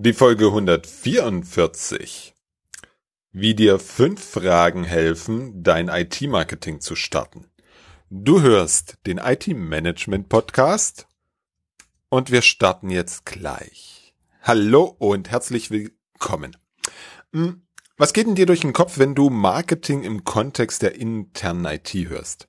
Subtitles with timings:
[0.00, 2.32] Die Folge 144.
[3.32, 7.46] Wie dir fünf Fragen helfen, dein IT-Marketing zu starten.
[8.08, 11.08] Du hörst den IT-Management-Podcast
[12.10, 14.14] und wir starten jetzt gleich.
[14.40, 16.56] Hallo und herzlich willkommen.
[17.32, 21.64] Hm, was geht denn dir durch den Kopf, wenn du Marketing im Kontext der internen
[21.64, 22.46] IT hörst?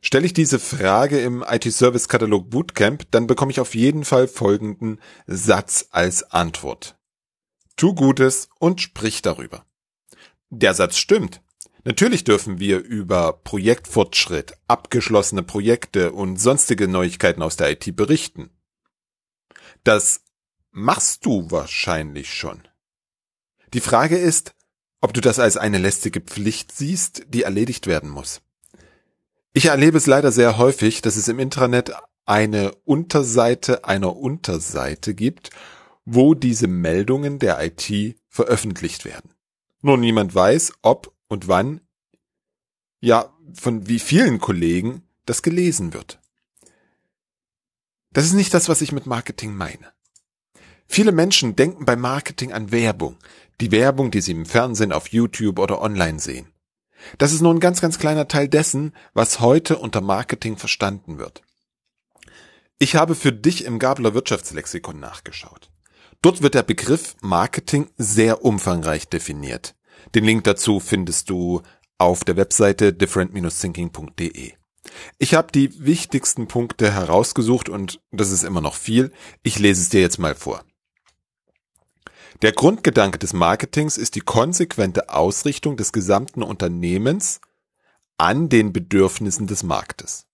[0.00, 5.88] Stelle ich diese Frage im IT-Service-Katalog Bootcamp, dann bekomme ich auf jeden Fall folgenden Satz
[5.90, 6.96] als Antwort.
[7.76, 9.64] Tu Gutes und sprich darüber.
[10.50, 11.42] Der Satz stimmt.
[11.84, 18.50] Natürlich dürfen wir über Projektfortschritt, abgeschlossene Projekte und sonstige Neuigkeiten aus der IT berichten.
[19.84, 20.22] Das
[20.70, 22.66] machst du wahrscheinlich schon.
[23.74, 24.54] Die Frage ist,
[25.00, 28.42] ob du das als eine lästige Pflicht siehst, die erledigt werden muss.
[29.52, 31.92] Ich erlebe es leider sehr häufig, dass es im Intranet
[32.26, 35.50] eine Unterseite einer Unterseite gibt,
[36.04, 39.30] wo diese Meldungen der IT veröffentlicht werden.
[39.80, 41.80] Nur niemand weiß, ob und wann,
[43.00, 46.20] ja, von wie vielen Kollegen das gelesen wird.
[48.12, 49.92] Das ist nicht das, was ich mit Marketing meine.
[50.86, 53.16] Viele Menschen denken beim Marketing an Werbung,
[53.60, 56.46] die Werbung, die sie im Fernsehen, auf YouTube oder online sehen.
[57.18, 61.42] Das ist nur ein ganz, ganz kleiner Teil dessen, was heute unter Marketing verstanden wird.
[62.78, 65.70] Ich habe für dich im Gabler Wirtschaftslexikon nachgeschaut.
[66.22, 69.74] Dort wird der Begriff Marketing sehr umfangreich definiert.
[70.14, 71.62] Den Link dazu findest du
[71.98, 74.52] auf der Webseite different-thinking.de.
[75.18, 79.12] Ich habe die wichtigsten Punkte herausgesucht und das ist immer noch viel.
[79.42, 80.64] Ich lese es dir jetzt mal vor.
[82.40, 87.40] Der Grundgedanke des Marketings ist die konsequente Ausrichtung des gesamten Unternehmens
[88.16, 90.26] an den Bedürfnissen des Marktes.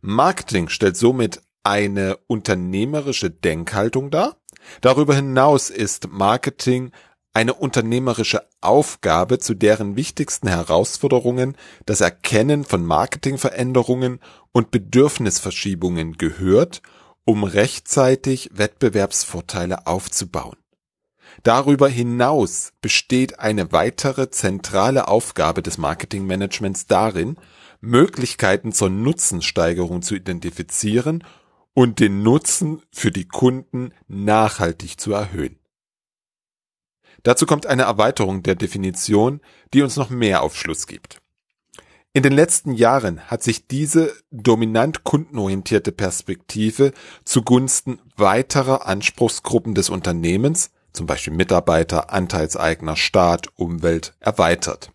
[0.00, 4.38] Marketing stellt somit eine unternehmerische Denkhaltung dar.
[4.80, 6.90] Darüber hinaus ist Marketing
[7.32, 14.18] eine unternehmerische Aufgabe, zu deren wichtigsten Herausforderungen das Erkennen von Marketingveränderungen
[14.50, 16.82] und Bedürfnisverschiebungen gehört,
[17.24, 20.56] um rechtzeitig Wettbewerbsvorteile aufzubauen.
[21.42, 27.36] Darüber hinaus besteht eine weitere zentrale Aufgabe des Marketingmanagements darin,
[27.80, 31.24] Möglichkeiten zur Nutzensteigerung zu identifizieren
[31.74, 35.58] und den Nutzen für die Kunden nachhaltig zu erhöhen.
[37.22, 39.40] Dazu kommt eine Erweiterung der Definition,
[39.74, 41.20] die uns noch mehr Aufschluss gibt.
[42.12, 46.92] In den letzten Jahren hat sich diese dominant kundenorientierte Perspektive
[47.24, 54.90] zugunsten weiterer Anspruchsgruppen des Unternehmens zum Beispiel Mitarbeiter, Anteilseigner, Staat, Umwelt, erweitert.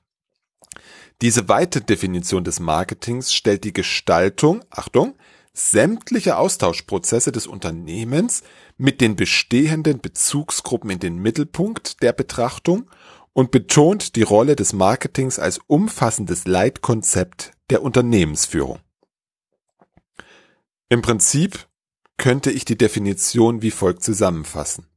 [1.22, 5.16] Diese weite Definition des Marketings stellt die Gestaltung, Achtung,
[5.54, 8.44] sämtliche Austauschprozesse des Unternehmens
[8.78, 12.90] mit den bestehenden Bezugsgruppen in den Mittelpunkt der Betrachtung
[13.34, 18.80] und betont die Rolle des Marketings als umfassendes Leitkonzept der Unternehmensführung.
[20.90, 21.68] Im Prinzip
[22.18, 24.88] könnte ich die Definition wie folgt zusammenfassen.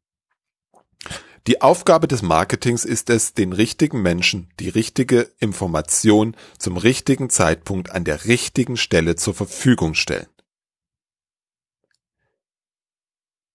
[1.46, 7.90] Die Aufgabe des Marketings ist es, den richtigen Menschen die richtige Information zum richtigen Zeitpunkt
[7.90, 10.26] an der richtigen Stelle zur Verfügung stellen.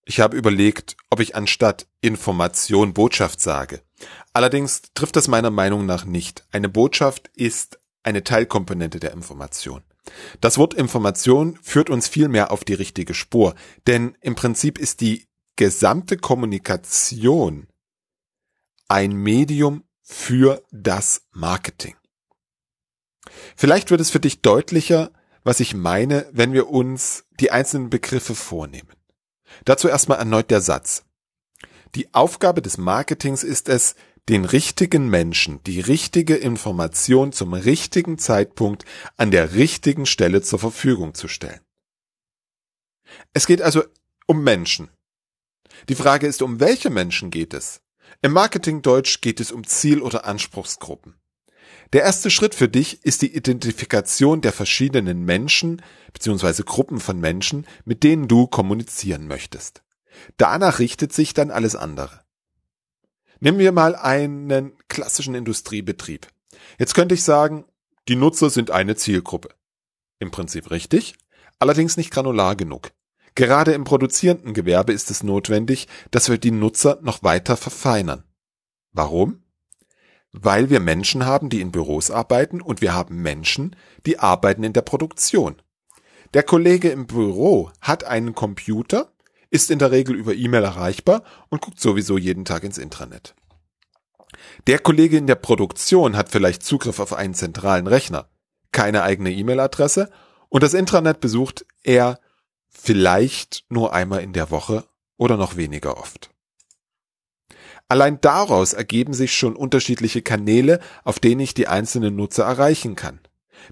[0.05, 3.81] Ich habe überlegt, ob ich anstatt Information Botschaft sage.
[4.33, 6.45] Allerdings trifft das meiner Meinung nach nicht.
[6.51, 9.81] Eine Botschaft ist eine Teilkomponente der Information.
[10.41, 13.55] Das Wort Information führt uns vielmehr auf die richtige Spur,
[13.87, 17.67] denn im Prinzip ist die gesamte Kommunikation
[18.89, 21.95] ein Medium für das Marketing.
[23.55, 25.11] Vielleicht wird es für dich deutlicher,
[25.43, 28.89] was ich meine, wenn wir uns die einzelnen Begriffe vornehmen.
[29.65, 31.05] Dazu erstmal erneut der Satz.
[31.95, 33.95] Die Aufgabe des Marketings ist es,
[34.27, 38.85] den richtigen Menschen die richtige Information zum richtigen Zeitpunkt
[39.17, 41.61] an der richtigen Stelle zur Verfügung zu stellen.
[43.33, 43.83] Es geht also
[44.27, 44.89] um Menschen.
[45.87, 47.81] Die Frage ist, um welche Menschen geht es?
[48.21, 51.15] Im Marketingdeutsch geht es um Ziel- oder Anspruchsgruppen.
[51.93, 55.81] Der erste Schritt für dich ist die Identifikation der verschiedenen Menschen
[56.11, 56.63] bzw.
[56.63, 59.83] Gruppen von Menschen, mit denen du kommunizieren möchtest.
[60.35, 62.21] Danach richtet sich dann alles andere.
[63.39, 66.27] Nehmen wir mal einen klassischen Industriebetrieb.
[66.77, 67.65] Jetzt könnte ich sagen,
[68.09, 69.49] die Nutzer sind eine Zielgruppe.
[70.19, 71.15] Im Prinzip richtig,
[71.57, 72.91] allerdings nicht granular genug.
[73.39, 78.25] Gerade im produzierenden Gewerbe ist es notwendig, dass wir die Nutzer noch weiter verfeinern.
[78.91, 79.43] Warum?
[80.33, 84.73] Weil wir Menschen haben, die in Büros arbeiten und wir haben Menschen, die arbeiten in
[84.73, 85.61] der Produktion.
[86.33, 89.13] Der Kollege im Büro hat einen Computer,
[89.49, 93.35] ist in der Regel über E-Mail erreichbar und guckt sowieso jeden Tag ins Intranet.
[94.67, 98.27] Der Kollege in der Produktion hat vielleicht Zugriff auf einen zentralen Rechner,
[98.73, 100.09] keine eigene E-Mail-Adresse
[100.49, 102.19] und das Intranet besucht er
[102.69, 104.85] vielleicht nur einmal in der Woche
[105.17, 106.29] oder noch weniger oft.
[107.87, 113.19] Allein daraus ergeben sich schon unterschiedliche Kanäle, auf denen ich die einzelnen Nutzer erreichen kann.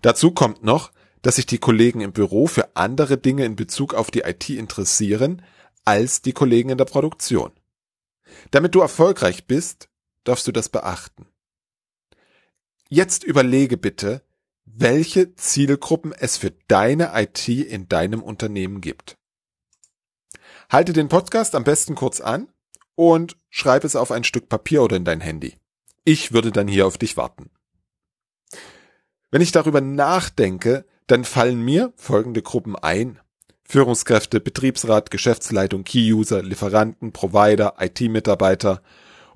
[0.02, 0.92] Dazu kommt noch,
[1.22, 5.44] dass sich die Kollegen im Büro für andere Dinge in Bezug auf die IT interessieren
[5.86, 7.52] als die Kollegen in der Produktion.
[8.52, 9.90] Damit du erfolgreich bist,
[10.24, 11.28] darfst du das beachten.
[12.90, 14.22] Jetzt überlege bitte,
[14.76, 19.18] welche Zielgruppen es für deine IT in deinem Unternehmen gibt.
[20.70, 22.50] Halte den Podcast am besten kurz an
[22.96, 25.56] und schreib es auf ein Stück Papier oder in dein Handy.
[26.04, 27.50] Ich würde dann hier auf dich warten.
[29.32, 33.20] Wenn ich darüber nachdenke, dann fallen mir folgende Gruppen ein.
[33.64, 38.82] Führungskräfte, Betriebsrat, Geschäftsleitung, Key-User, Lieferanten, Provider, IT-Mitarbeiter,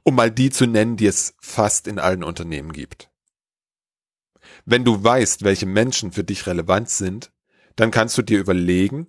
[0.03, 3.10] um mal die zu nennen, die es fast in allen Unternehmen gibt.
[4.65, 7.31] Wenn du weißt, welche Menschen für dich relevant sind,
[7.75, 9.07] dann kannst du dir überlegen,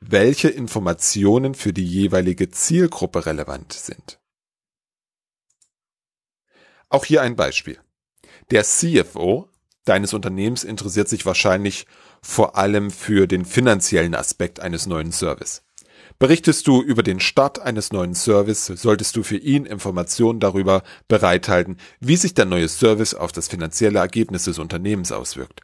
[0.00, 4.20] welche Informationen für die jeweilige Zielgruppe relevant sind.
[6.88, 7.78] Auch hier ein Beispiel.
[8.50, 9.48] Der CFO
[9.84, 11.86] deines Unternehmens interessiert sich wahrscheinlich
[12.22, 15.62] vor allem für den finanziellen Aspekt eines neuen Service.
[16.22, 21.78] Berichtest du über den Start eines neuen Service, solltest du für ihn Informationen darüber bereithalten,
[21.98, 25.62] wie sich der neue Service auf das finanzielle Ergebnis des Unternehmens auswirkt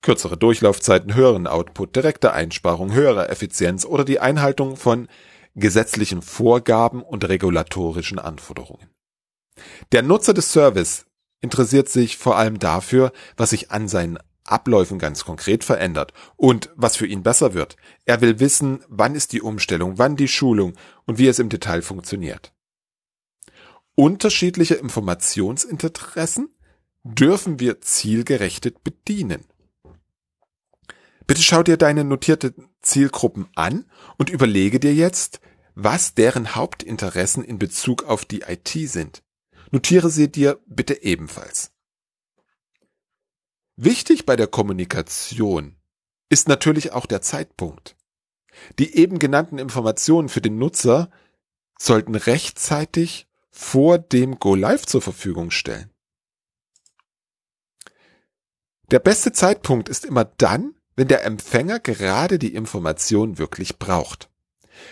[0.00, 5.08] kürzere Durchlaufzeiten, höheren Output, direkte Einsparung, höhere Effizienz oder die Einhaltung von
[5.56, 8.88] gesetzlichen Vorgaben und regulatorischen Anforderungen.
[9.92, 11.04] Der Nutzer des Service
[11.42, 14.18] interessiert sich vor allem dafür, was sich an seinen
[14.50, 17.76] Abläufen ganz konkret verändert und was für ihn besser wird.
[18.04, 20.74] Er will wissen, wann ist die Umstellung, wann die Schulung
[21.06, 22.52] und wie es im Detail funktioniert.
[23.94, 26.50] Unterschiedliche Informationsinteressen
[27.02, 29.44] dürfen wir zielgerechtet bedienen.
[31.26, 33.84] Bitte schau dir deine notierte Zielgruppen an
[34.16, 35.40] und überlege dir jetzt,
[35.74, 39.22] was deren Hauptinteressen in Bezug auf die IT sind.
[39.70, 41.72] Notiere sie dir bitte ebenfalls.
[43.80, 45.76] Wichtig bei der Kommunikation
[46.28, 47.94] ist natürlich auch der Zeitpunkt.
[48.80, 51.12] Die eben genannten Informationen für den Nutzer
[51.78, 55.92] sollten rechtzeitig vor dem Go Live zur Verfügung stellen.
[58.90, 64.28] Der beste Zeitpunkt ist immer dann, wenn der Empfänger gerade die Information wirklich braucht.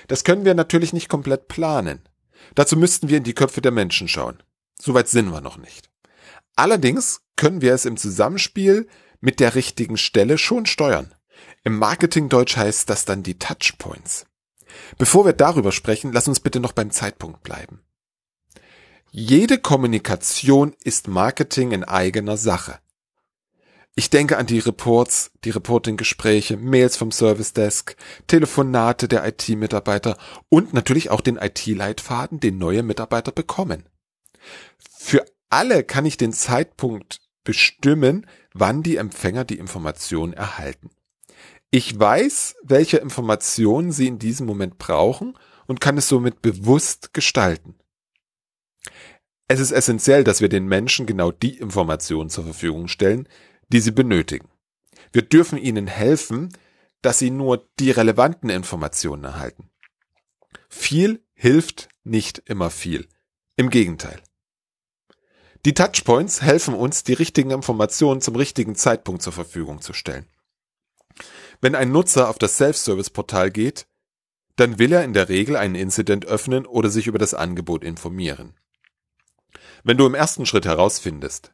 [0.06, 2.08] Das können wir natürlich nicht komplett planen.
[2.54, 4.40] Dazu müssten wir in die Köpfe der Menschen schauen.
[4.80, 5.90] Soweit sind wir noch nicht.
[6.54, 8.88] Allerdings können wir es im Zusammenspiel
[9.20, 11.14] mit der richtigen Stelle schon steuern.
[11.64, 14.26] Im Marketingdeutsch heißt das dann die Touchpoints.
[14.98, 17.80] Bevor wir darüber sprechen, lass uns bitte noch beim Zeitpunkt bleiben.
[19.10, 22.78] Jede Kommunikation ist Marketing in eigener Sache.
[23.94, 27.96] Ich denke an die Reports, die Reporting-Gespräche, Mails vom Service Desk,
[28.26, 30.18] Telefonate der IT-Mitarbeiter
[30.50, 33.88] und natürlich auch den IT-Leitfaden, den neue Mitarbeiter bekommen.
[34.98, 40.90] Für alle kann ich den Zeitpunkt bestimmen, wann die Empfänger die Information erhalten.
[41.70, 47.76] Ich weiß, welche Informationen sie in diesem Moment brauchen und kann es somit bewusst gestalten.
[49.48, 53.28] Es ist essentiell, dass wir den Menschen genau die Informationen zur Verfügung stellen,
[53.68, 54.48] die sie benötigen.
[55.12, 56.52] Wir dürfen ihnen helfen,
[57.00, 59.70] dass sie nur die relevanten Informationen erhalten.
[60.68, 63.08] Viel hilft nicht immer viel.
[63.56, 64.20] Im Gegenteil.
[65.64, 70.26] Die Touchpoints helfen uns, die richtigen Informationen zum richtigen Zeitpunkt zur Verfügung zu stellen.
[71.60, 73.86] Wenn ein Nutzer auf das Self-Service-Portal geht,
[74.56, 78.54] dann will er in der Regel einen Incident öffnen oder sich über das Angebot informieren.
[79.84, 81.52] Wenn du im ersten Schritt herausfindest,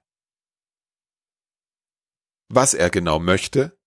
[2.49, 3.79] was er genau möchte,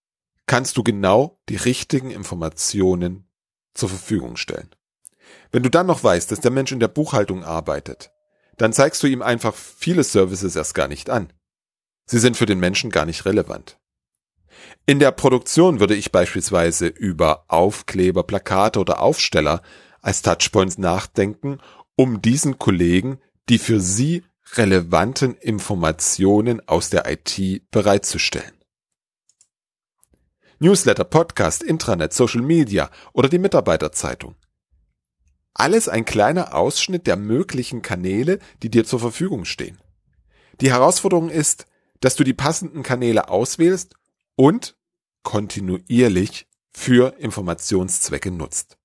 [0.47, 3.29] kannst du genau die richtigen Informationen
[3.73, 4.73] zur Verfügung stellen.
[5.51, 8.11] Wenn du dann noch weißt, dass der Mensch in der Buchhaltung arbeitet,
[8.57, 11.31] dann zeigst du ihm einfach viele Services erst gar nicht an.
[12.05, 13.77] Sie sind für den Menschen gar nicht relevant.
[14.85, 19.61] In der Produktion würde ich beispielsweise über Aufkleber, Plakate oder Aufsteller
[20.01, 21.59] als Touchpoints nachdenken,
[21.95, 23.19] um diesen Kollegen
[23.49, 28.53] die für sie relevanten Informationen aus der IT bereitzustellen.
[30.59, 34.35] Newsletter, Podcast, Intranet, Social Media oder die Mitarbeiterzeitung.
[35.55, 39.79] Alles ein kleiner Ausschnitt der möglichen Kanäle, die dir zur Verfügung stehen.
[40.59, 41.65] Die Herausforderung ist,
[42.01, 43.95] dass du die passenden Kanäle auswählst
[44.35, 44.75] und
[45.23, 48.77] kontinuierlich für Informationszwecke nutzt.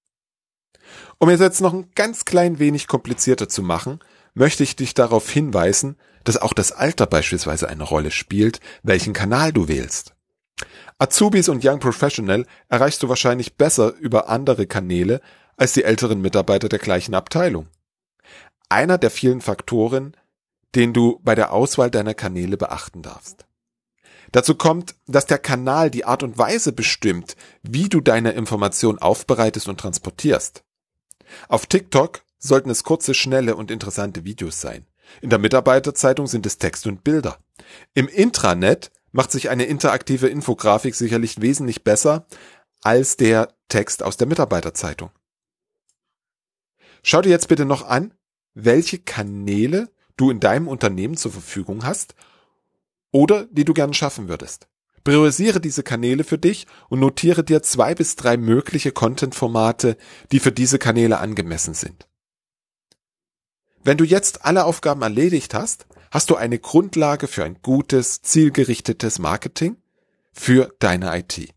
[1.18, 3.98] Um es jetzt noch ein ganz klein wenig komplizierter zu machen,
[4.34, 9.52] möchte ich dich darauf hinweisen, dass auch das Alter beispielsweise eine Rolle spielt, welchen Kanal
[9.52, 10.14] du wählst.
[10.98, 15.20] Azubis und Young Professional erreichst du wahrscheinlich besser über andere Kanäle
[15.56, 17.68] als die älteren Mitarbeiter der gleichen Abteilung.
[18.68, 20.16] Einer der vielen Faktoren,
[20.74, 23.46] den du bei der Auswahl deiner Kanäle beachten darfst.
[24.32, 29.68] Dazu kommt, dass der Kanal die Art und Weise bestimmt, wie du deine Information aufbereitest
[29.68, 30.62] und transportierst.
[31.48, 34.86] Auf TikTok sollten es kurze, schnelle und interessante Videos sein.
[35.20, 37.38] In der Mitarbeiterzeitung sind es Text und Bilder.
[37.94, 42.26] Im Intranet macht sich eine interaktive Infografik sicherlich wesentlich besser
[42.82, 45.10] als der Text aus der Mitarbeiterzeitung.
[47.02, 48.14] Schau dir jetzt bitte noch an,
[48.54, 52.14] welche Kanäle du in deinem Unternehmen zur Verfügung hast
[53.10, 54.68] oder die du gerne schaffen würdest.
[55.02, 59.96] Priorisiere diese Kanäle für dich und notiere dir zwei bis drei mögliche Content-Formate,
[60.30, 62.06] die für diese Kanäle angemessen sind.
[63.82, 69.18] Wenn du jetzt alle Aufgaben erledigt hast, hast du eine Grundlage für ein gutes, zielgerichtetes
[69.18, 69.76] Marketing
[70.32, 71.52] für deine IT.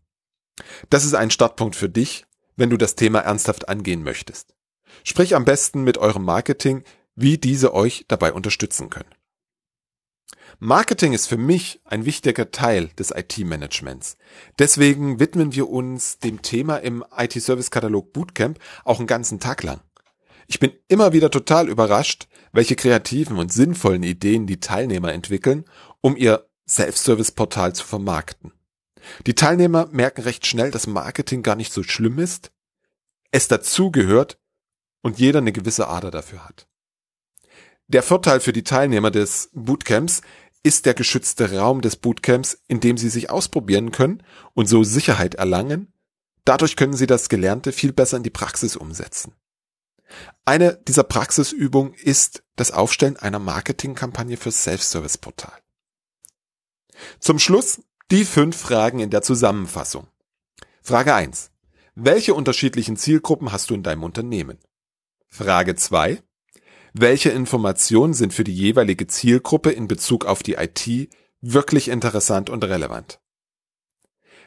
[0.90, 4.54] Das ist ein Startpunkt für dich, wenn du das Thema ernsthaft angehen möchtest.
[5.02, 6.84] Sprich am besten mit eurem Marketing,
[7.16, 9.10] wie diese euch dabei unterstützen können.
[10.60, 14.16] Marketing ist für mich ein wichtiger Teil des IT-Managements.
[14.58, 19.80] Deswegen widmen wir uns dem Thema im IT-Service-Katalog Bootcamp auch einen ganzen Tag lang.
[20.46, 25.64] Ich bin immer wieder total überrascht, welche kreativen und sinnvollen Ideen die Teilnehmer entwickeln,
[26.00, 28.52] um ihr Self-Service-Portal zu vermarkten.
[29.26, 32.52] Die Teilnehmer merken recht schnell, dass Marketing gar nicht so schlimm ist,
[33.30, 34.38] es dazugehört
[35.02, 36.66] und jeder eine gewisse Ader dafür hat.
[37.88, 40.22] Der Vorteil für die Teilnehmer des Bootcamps
[40.62, 44.22] ist der geschützte Raum des Bootcamps, in dem sie sich ausprobieren können
[44.54, 45.92] und so Sicherheit erlangen.
[46.46, 49.34] Dadurch können sie das Gelernte viel besser in die Praxis umsetzen.
[50.44, 55.58] Eine dieser Praxisübungen ist das Aufstellen einer Marketingkampagne für Self-Service-Portal.
[57.18, 60.06] Zum Schluss die fünf Fragen in der Zusammenfassung.
[60.82, 61.50] Frage 1.
[61.94, 64.58] Welche unterschiedlichen Zielgruppen hast du in deinem Unternehmen?
[65.28, 66.22] Frage 2
[66.96, 72.62] welche Informationen sind für die jeweilige Zielgruppe in Bezug auf die IT wirklich interessant und
[72.62, 73.20] relevant.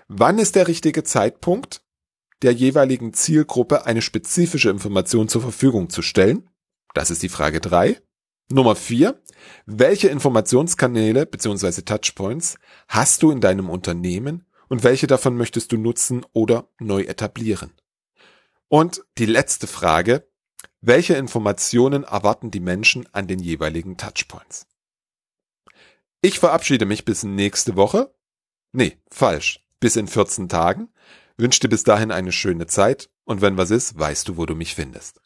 [0.07, 1.81] Wann ist der richtige Zeitpunkt,
[2.41, 6.49] der jeweiligen Zielgruppe eine spezifische Information zur Verfügung zu stellen?
[6.93, 8.01] Das ist die Frage drei.
[8.49, 9.21] Nummer vier:
[9.65, 11.81] Welche Informationskanäle bzw.
[11.81, 17.73] Touchpoints hast du in deinem Unternehmen und welche davon möchtest du nutzen oder neu etablieren?
[18.69, 20.27] Und die letzte Frage,
[20.81, 24.67] welche Informationen erwarten die Menschen an den jeweiligen Touchpoints?
[26.21, 28.13] Ich verabschiede mich bis nächste Woche.
[28.71, 29.65] Nee, falsch.
[29.79, 30.89] Bis in 14 Tagen.
[31.39, 34.55] Wünsche dir bis dahin eine schöne Zeit und wenn was ist, weißt du, wo du
[34.55, 35.21] mich findest.